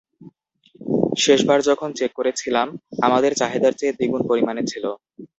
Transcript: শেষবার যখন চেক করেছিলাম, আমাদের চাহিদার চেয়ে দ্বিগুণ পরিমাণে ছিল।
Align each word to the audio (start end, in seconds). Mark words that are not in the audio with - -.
শেষবার 1.17 1.59
যখন 1.69 1.89
চেক 1.95 2.11
করেছিলাম, 2.19 2.67
আমাদের 3.01 3.31
চাহিদার 3.35 3.73
চেয়ে 3.79 3.95
দ্বিগুণ 3.97 4.21
পরিমাণে 4.29 4.63
ছিল। 4.71 4.85